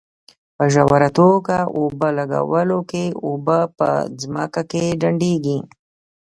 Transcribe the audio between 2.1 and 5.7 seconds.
لګولو کې اوبه په ځمکه کې ډنډېږي.